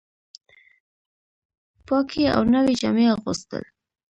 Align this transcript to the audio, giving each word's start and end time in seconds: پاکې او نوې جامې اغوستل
پاکې 1.87 2.23
او 2.35 2.41
نوې 2.53 2.73
جامې 2.81 3.05
اغوستل 3.15 3.63